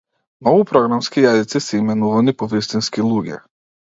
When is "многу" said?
0.45-0.63